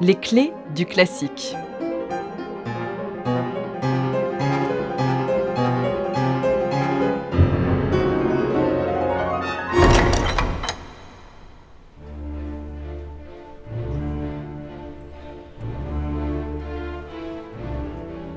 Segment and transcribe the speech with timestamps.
[0.00, 1.56] Les clés du classique.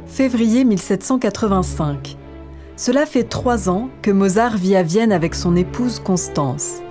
[0.07, 2.17] Février 1785.
[2.75, 6.81] Cela fait trois ans que Mozart vit à Vienne avec son épouse Constance.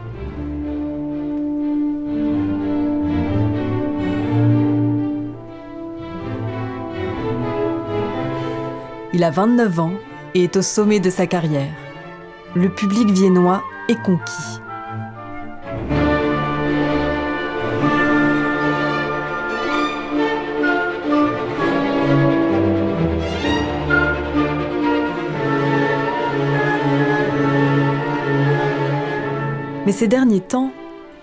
[9.13, 9.95] Il a 29 ans
[10.35, 11.73] et est au sommet de sa carrière.
[12.55, 14.61] Le public viennois est conquis.
[29.87, 30.71] Mais ces derniers temps,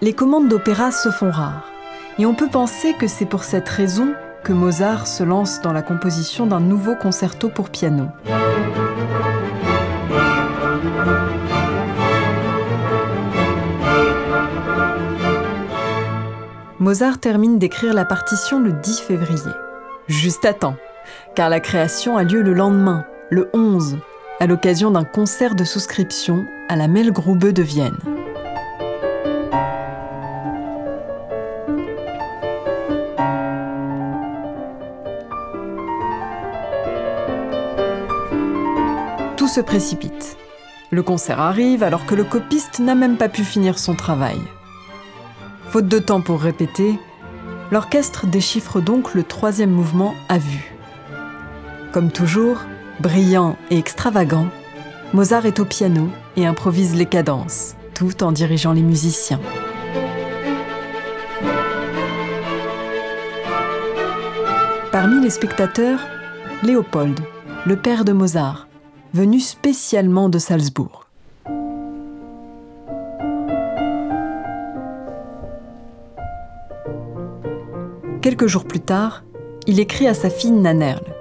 [0.01, 1.71] les commandes d'opéra se font rares.
[2.19, 4.13] Et on peut penser que c'est pour cette raison
[4.53, 8.07] Mozart se lance dans la composition d'un nouveau concerto pour piano.
[16.79, 19.51] Mozart termine d'écrire la partition le 10 février.
[20.07, 20.77] Juste à temps,
[21.35, 23.97] car la création a lieu le lendemain, le 11,
[24.39, 28.16] à l'occasion d'un concert de souscription à la Melgrube de Vienne.
[39.47, 40.37] Se précipite.
[40.91, 44.39] Le concert arrive alors que le copiste n'a même pas pu finir son travail.
[45.69, 46.99] Faute de temps pour répéter,
[47.71, 50.73] l'orchestre déchiffre donc le troisième mouvement à vue.
[51.91, 52.59] Comme toujours,
[52.99, 54.47] brillant et extravagant,
[55.13, 59.39] Mozart est au piano et improvise les cadences, tout en dirigeant les musiciens.
[64.91, 65.99] Parmi les spectateurs,
[66.63, 67.19] Léopold,
[67.65, 68.66] le père de Mozart,
[69.13, 71.07] venu spécialement de Salzbourg.
[78.21, 79.23] Quelques jours plus tard,
[79.67, 81.15] il écrit à sa fille Nanerle.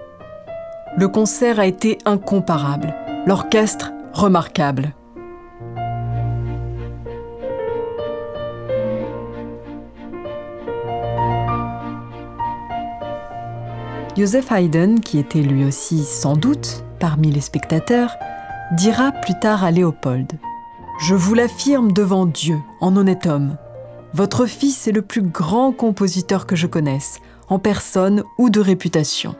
[0.96, 2.94] Le concert a été incomparable,
[3.26, 4.94] l'orchestre remarquable.
[14.16, 18.16] Joseph Haydn, qui était lui aussi sans doute parmi les spectateurs,
[18.72, 20.32] dira plus tard à Léopold
[21.00, 23.56] Je vous l'affirme devant Dieu, en honnête homme.
[24.14, 29.34] Votre fils est le plus grand compositeur que je connaisse, en personne ou de réputation.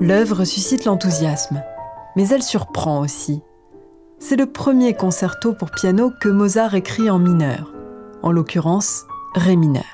[0.00, 1.62] L'œuvre suscite l'enthousiasme,
[2.14, 3.40] mais elle surprend aussi
[4.26, 7.70] c'est le premier concerto pour piano que Mozart écrit en mineur,
[8.22, 9.04] en l'occurrence
[9.34, 9.84] Ré mineur.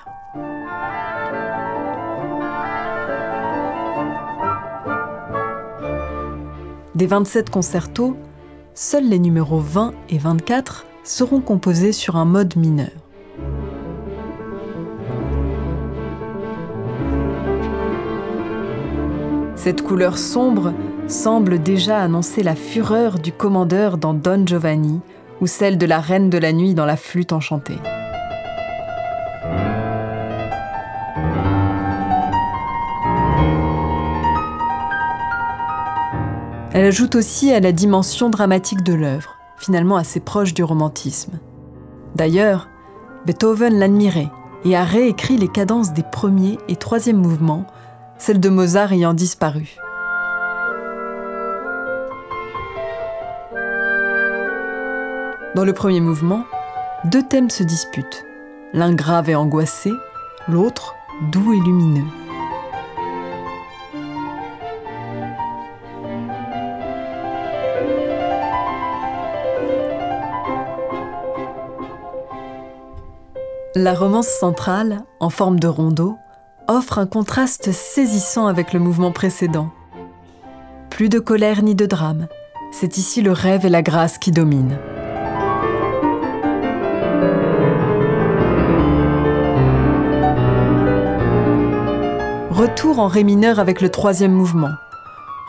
[6.95, 8.17] Des 27 concertos,
[8.73, 12.91] seuls les numéros 20 et 24 seront composés sur un mode mineur.
[19.57, 20.73] Cette couleur sombre
[21.10, 25.00] semble déjà annoncer la fureur du commandeur dans Don Giovanni
[25.41, 27.78] ou celle de la reine de la nuit dans la flûte enchantée.
[36.72, 41.41] Elle ajoute aussi à la dimension dramatique de l'œuvre, finalement assez proche du romantisme.
[42.15, 42.69] D'ailleurs,
[43.26, 44.31] Beethoven l'admirait
[44.65, 47.66] et a réécrit les cadences des premiers et troisième mouvements,
[48.19, 49.76] celles de Mozart ayant disparu.
[55.56, 56.44] Dans le premier mouvement,
[57.06, 58.25] deux thèmes se disputent,
[58.72, 59.91] l'un grave et angoissé,
[60.47, 60.94] l'autre
[61.32, 62.06] doux et lumineux.
[73.75, 76.17] La romance centrale, en forme de rondeau,
[76.69, 79.70] offre un contraste saisissant avec le mouvement précédent.
[80.91, 82.29] Plus de colère ni de drame,
[82.70, 84.79] c'est ici le rêve et la grâce qui dominent.
[92.61, 94.75] Retour en ré mineur avec le troisième mouvement.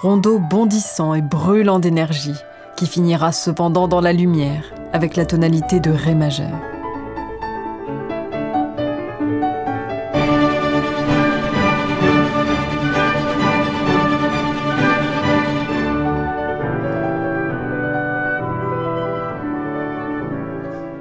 [0.02, 2.38] Rondeau bondissant et brûlant d'énergie,
[2.78, 4.63] qui finira cependant dans la lumière
[4.94, 6.48] avec la tonalité de ré majeur.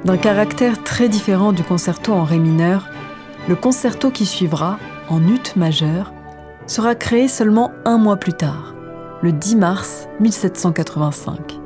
[0.04, 2.88] D'un caractère très différent du concerto en ré mineur,
[3.48, 4.80] le concerto qui suivra
[5.10, 6.14] en ut majeur,
[6.66, 8.74] sera créé seulement un mois plus tard,
[9.22, 11.59] le 10 mars 1785.